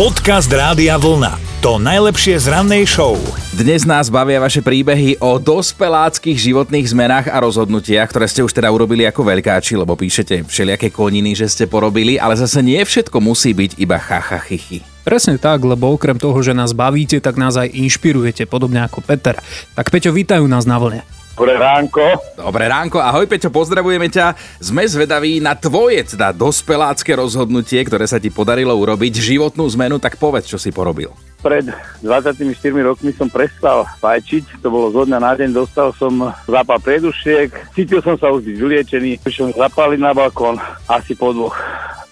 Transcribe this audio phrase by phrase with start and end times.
[0.00, 1.60] Podcast Rádia Vlna.
[1.60, 3.20] To najlepšie z rannej show.
[3.52, 8.72] Dnes nás bavia vaše príbehy o dospeláckých životných zmenách a rozhodnutiach, ktoré ste už teda
[8.72, 13.52] urobili ako veľkáči, lebo píšete všelijaké koniny, že ste porobili, ale zase nie všetko musí
[13.52, 14.80] byť iba chachachichy.
[15.04, 19.36] Presne tak, lebo okrem toho, že nás bavíte, tak nás aj inšpirujete, podobne ako Peter.
[19.76, 21.04] Tak Peťo, vítajú nás na vlne.
[21.30, 22.04] Dobré ránko.
[22.36, 24.34] Dobré ránko, ahoj Peťo, pozdravujeme ťa.
[24.58, 30.18] Sme zvedaví na tvoje teda dospelácké rozhodnutie, ktoré sa ti podarilo urobiť, životnú zmenu, tak
[30.18, 31.14] povedz, čo si porobil.
[31.40, 31.72] Pred
[32.04, 32.44] 24
[32.84, 38.04] rokmi som prestal fajčiť, to bolo zo dňa na deň, dostal som zápal priedušiek, cítil
[38.04, 40.60] som sa už byť vyliečený, prišiel zapáliť na balkón,
[40.90, 41.56] asi po dvoch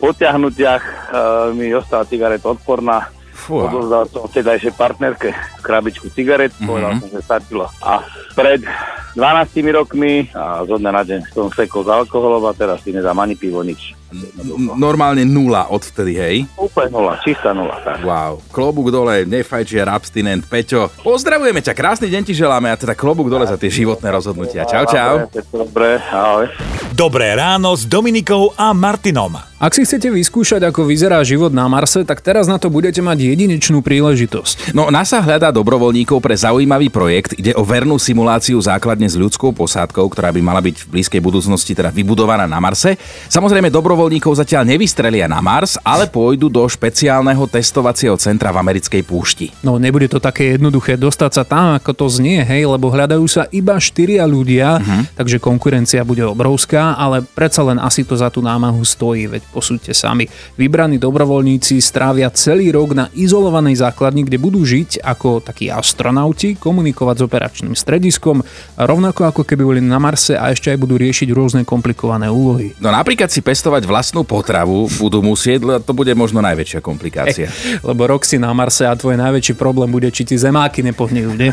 [0.01, 0.93] potiahnutiach e,
[1.59, 3.65] mi ostala cigareta odporná, Fú.
[3.65, 5.31] Odozdal som vtedajšej partnerke
[5.62, 6.69] krabičku cigaret, mm-hmm.
[6.69, 7.67] povedal som, že stačilo.
[7.81, 8.03] A
[8.35, 8.61] pred
[9.19, 13.19] 12 rokmi a zo dňa na deň som sekol z alkoholom a teraz si nedám
[13.19, 13.99] ani pivo, nič.
[14.80, 16.37] Normálne nula odvtedy, hej?
[16.57, 17.77] Úplne nula, čistá nula.
[17.85, 18.01] Tak.
[18.01, 20.89] Wow, klobúk dole, nefajčiar, abstinent, Peťo.
[21.05, 24.64] Pozdravujeme ťa, krásny deň ti želáme a teda klobúk dole za tie životné rozhodnutia.
[24.64, 25.29] Čau, čau.
[25.53, 26.48] Dobre, ahoj.
[26.97, 29.36] Dobré ráno s Dominikou a Martinom.
[29.59, 33.34] Ak si chcete vyskúšať, ako vyzerá život na Marse, tak teraz na to budete mať
[33.34, 34.70] jedinečnú príležitosť.
[34.70, 37.34] No NASA hľadá dobrovoľníkov pre zaujímavý projekt.
[37.34, 41.75] Ide o vernú simuláciu základne s ľudskou posádkou, ktorá by mala byť v blízkej budúcnosti
[41.75, 42.95] teda vybudovaná na Marse.
[43.27, 43.98] Samozrejme dobrovoľníkov
[44.39, 49.51] zatiaľ nevystrelia na Mars, ale pôjdu do špeciálneho testovacieho centra v americkej púšti.
[49.65, 53.49] No nebude to také jednoduché dostať sa tam, ako to znie, hej, lebo hľadajú sa
[53.51, 55.03] iba štyria ľudia, uh-huh.
[55.19, 59.97] takže konkurencia bude obrovská, ale predsa len asi to za tú námahu stojí, veď posúďte
[59.97, 60.29] sami.
[60.61, 67.17] Vybraní dobrovoľníci strávia celý rok na izolovanej základni, kde budú žiť ako takí astronauti, komunikovať
[67.19, 68.45] s operačným strediskom,
[68.77, 72.77] rovnako ako keby boli na Marse a ešte aj budú riešiť rôzne komplikované úlohy.
[72.79, 77.48] No napríklad si pestovať vlastnú potravu budú musieť, lebo to bude možno najväčšia komplikácia.
[77.81, 81.48] Lebo rok si na Marse a tvoj najväčší problém bude, či ti zemáky nepohnejú, nie?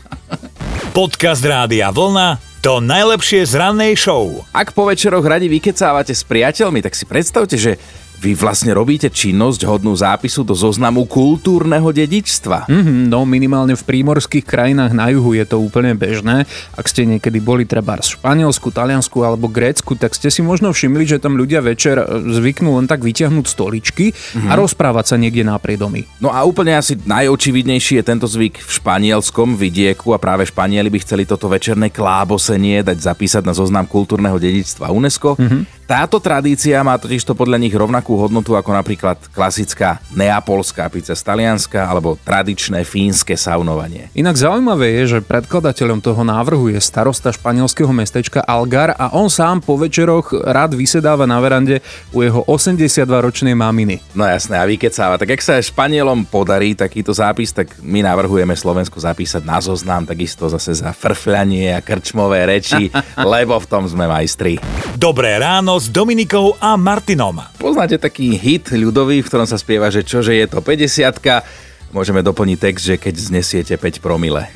[0.96, 2.38] Podcast Rádia Vlna.
[2.60, 4.44] To najlepšie z rannej show.
[4.52, 7.80] Ak po večeroch radi vykecávate s priateľmi, tak si predstavte, že
[8.20, 12.68] vy vlastne robíte činnosť hodnú zápisu do zoznamu kultúrneho dedičstva.
[12.68, 16.44] Mm-hmm, no minimálne v prímorských krajinách na juhu je to úplne bežné.
[16.76, 21.08] Ak ste niekedy boli treba v Španielsku, Taliansku alebo Grécku, tak ste si možno všimli,
[21.08, 22.04] že tam ľudia večer e,
[22.36, 24.52] zvyknú len tak vyťahnuť stoličky mm-hmm.
[24.52, 26.04] a rozprávať sa niekde na priedomy.
[26.20, 31.00] No a úplne asi najočividnejší je tento zvyk v španielskom vidieku a práve Španieli by
[31.00, 35.40] chceli toto večerné klábosenie dať zapísať na zoznam kultúrneho dedičstva UNESCO.
[35.40, 35.79] Mm-hmm.
[35.90, 41.26] Táto tradícia má totiž to podľa nich rovnakú hodnotu ako napríklad klasická neapolská pizza z
[41.26, 44.06] Talianska alebo tradičné fínske saunovanie.
[44.14, 49.66] Inak zaujímavé je, že predkladateľom toho návrhu je starosta španielského mestečka Algar a on sám
[49.66, 51.82] po večeroch rád vysedáva na verande
[52.14, 53.98] u jeho 82-ročnej maminy.
[54.14, 55.18] No jasné, a vykecáva.
[55.18, 60.46] Tak ak sa Španielom podarí takýto zápis, tak my navrhujeme Slovensku zapísať na zoznam takisto
[60.46, 62.94] zase za frfľanie a krčmové reči,
[63.34, 64.62] lebo v tom sme majstri.
[64.94, 67.40] Dobré ráno s Dominikou a Martinom.
[67.56, 71.08] Poznáte taký hit ľudový, v ktorom sa spieva, že čože je to 50
[71.90, 74.46] Môžeme doplniť text, že keď znesiete 5 promile.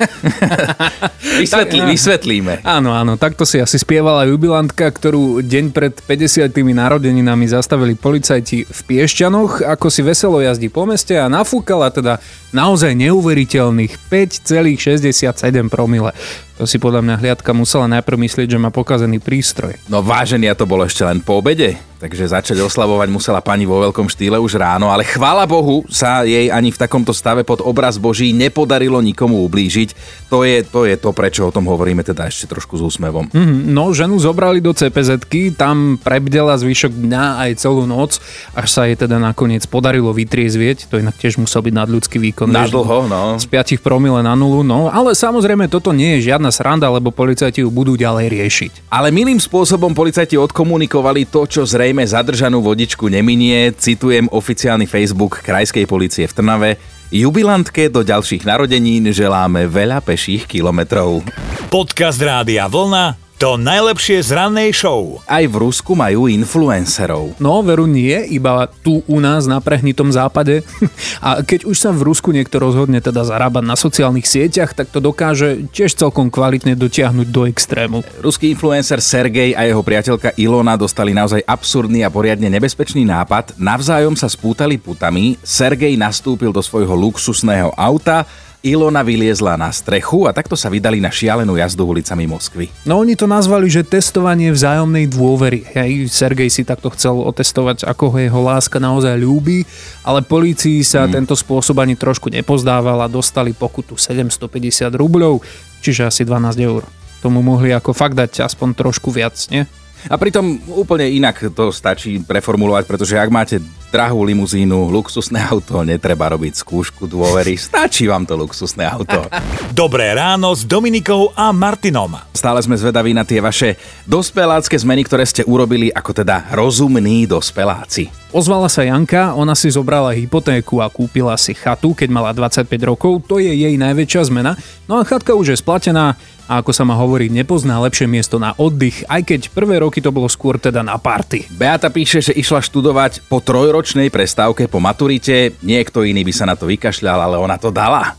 [1.41, 2.63] Vysvetlí, vysvetlíme.
[2.63, 8.79] Áno, áno, takto si asi spievala jubilantka, ktorú deň pred 50 narodeninami zastavili policajti v
[8.87, 12.23] Piešťanoch, ako si veselo jazdí po meste a nafúkala teda
[12.55, 15.27] naozaj neuveriteľných 5,67
[15.67, 16.15] promile.
[16.55, 19.75] To si podľa mňa hliadka musela najprv myslieť, že má pokazený prístroj.
[19.91, 23.81] No vážený, a to bolo ešte len po obede, takže začať oslavovať musela pani vo
[23.81, 27.97] veľkom štýle už ráno, ale chvála Bohu sa jej ani v takomto stave pod obraz
[27.97, 29.97] Boží nepodarilo nikomu ublížiť.
[30.29, 33.31] To je to, je to prečo o tom hovoríme teda ešte trošku s úsmevom.
[33.31, 35.23] Mm, no, ženu zobrali do cpz
[35.55, 38.19] tam prebdela zvyšok dňa aj celú noc,
[38.53, 42.53] až sa jej teda nakoniec podarilo vytriezvieť, to inak tiež musel byť nadľudský výkon.
[42.53, 43.39] Na dlho, no.
[43.41, 47.09] Z 5 promile na nulu, no, ale samozrejme toto nie je žiadna žiadna sranda, lebo
[47.09, 48.71] policajti ju budú ďalej riešiť.
[48.93, 53.73] Ale milým spôsobom policajti odkomunikovali to, čo zrejme zadržanú vodičku neminie.
[53.73, 56.69] Citujem oficiálny Facebook Krajskej policie v Trnave.
[57.09, 61.25] Jubilantke do ďalších narodenín želáme veľa peších kilometrov.
[61.73, 65.19] Podcast Rádia Vlna to najlepšie z rannej show.
[65.27, 67.35] Aj v Rusku majú influencerov.
[67.35, 70.63] No, veru nie, iba tu u nás na prehnitom západe.
[71.25, 75.03] A keď už sa v Rusku niekto rozhodne teda zarábať na sociálnych sieťach, tak to
[75.03, 78.07] dokáže tiež celkom kvalitne dotiahnuť do extrému.
[78.23, 83.59] Ruský influencer Sergej a jeho priateľka Ilona dostali naozaj absurdný a poriadne nebezpečný nápad.
[83.59, 88.23] Navzájom sa spútali putami, Sergej nastúpil do svojho luxusného auta,
[88.65, 92.73] Ilona vyliezla na strechu a takto sa vydali na šialenú jazdu ulicami Moskvy.
[92.89, 95.61] No oni to nazvali, že testovanie vzájomnej dôvery.
[95.77, 99.69] Hej, Sergej si takto chcel otestovať, ako ho jeho láska naozaj ľúbi,
[100.01, 101.13] ale polícii sa hmm.
[101.13, 105.45] tento spôsob ani trošku nepozdával a dostali pokutu 750 rubľov,
[105.85, 106.81] čiže asi 12 eur.
[107.21, 109.69] Tomu mohli ako fakt dať aspoň trošku viac, nie?
[110.05, 113.57] A pritom úplne inak to stačí preformulovať, pretože ak máte
[113.95, 119.23] drahú limuzínu, luxusné auto, netreba robiť skúšku dôvery, stačí vám to luxusné auto.
[119.71, 122.11] Dobré ráno s Dominikou a Martinom.
[122.35, 128.11] Stále sme zvedaví na tie vaše dospelácké zmeny, ktoré ste urobili ako teda rozumní dospeláci.
[128.35, 133.23] Ozvala sa Janka, ona si zobrala hypotéku a kúpila si chatu, keď mala 25 rokov,
[133.31, 134.59] to je jej najväčšia zmena.
[134.91, 138.53] No a chatka už je splatená, a ako sa ma hovorí, nepozná lepšie miesto na
[138.55, 141.49] oddych, aj keď prvé roky to bolo skôr teda na party.
[141.49, 146.53] Beata píše, že išla študovať po trojročnej prestávke po maturite, niekto iný by sa na
[146.53, 148.13] to vykašľal, ale ona to dala.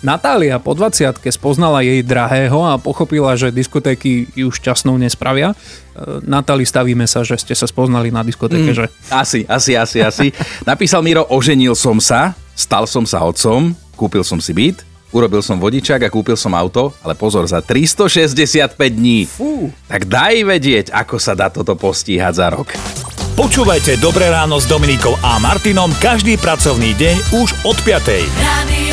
[0.00, 5.52] Natália po 20 spoznala jej drahého a pochopila, že diskotéky ju šťastnou nespravia.
[5.52, 8.86] E, Natáli, stavíme sa, že ste sa spoznali na diskotéke, mm, že?
[9.12, 10.26] Asi, asi, asi, asi.
[10.64, 15.58] Napísal Miro, oženil som sa, stal som sa otcom, kúpil som si byt, Urobil som
[15.58, 19.26] vodičák a kúpil som auto, ale pozor, za 365 dní.
[19.26, 19.74] Fú.
[19.90, 22.78] Tak daj vedieť, ako sa dá toto postíhať za rok.
[23.34, 28.28] Počúvajte Dobré ráno s Dominikou a Martinom každý pracovný deň už od 5.
[28.38, 28.89] Radio